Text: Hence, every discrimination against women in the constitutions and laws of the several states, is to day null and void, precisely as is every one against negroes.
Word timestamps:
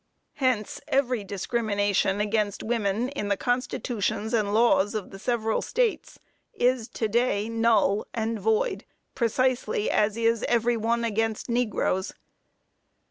Hence, 0.37 0.81
every 0.87 1.23
discrimination 1.23 2.19
against 2.21 2.63
women 2.63 3.09
in 3.09 3.27
the 3.27 3.37
constitutions 3.37 4.33
and 4.33 4.51
laws 4.51 4.95
of 4.95 5.11
the 5.11 5.19
several 5.19 5.61
states, 5.61 6.17
is 6.55 6.87
to 6.87 7.07
day 7.07 7.49
null 7.49 8.07
and 8.11 8.39
void, 8.39 8.83
precisely 9.13 9.91
as 9.91 10.17
is 10.17 10.41
every 10.49 10.75
one 10.75 11.03
against 11.03 11.49
negroes. 11.49 12.13